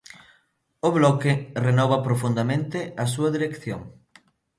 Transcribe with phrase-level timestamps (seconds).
[0.87, 1.33] O Bloque
[1.65, 3.81] renova profundamente a súa dirección.